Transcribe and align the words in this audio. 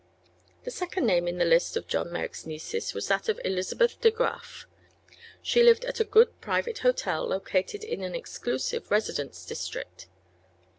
The 0.63 0.71
second 0.71 1.05
name 1.05 1.27
in 1.27 1.37
the 1.37 1.45
list 1.45 1.77
of 1.77 1.85
John 1.85 2.11
Merrick's 2.11 2.47
nieces 2.47 2.95
was 2.95 3.07
that 3.07 3.29
of 3.29 3.39
Elizabeth 3.45 4.01
De 4.01 4.09
Graf. 4.09 4.65
She 5.43 5.61
lived 5.61 5.85
at 5.85 5.99
a 5.99 6.03
good 6.03 6.41
private 6.41 6.79
hotel 6.79 7.23
located 7.27 7.83
in 7.83 8.01
an 8.01 8.15
exclusive 8.15 8.89
residence 8.89 9.45
district. 9.45 10.07